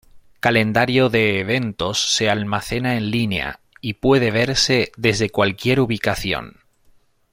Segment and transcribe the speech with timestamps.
[0.39, 6.57] Calendario de eventos se almacena en línea y puede verse desde cualquier ubicación.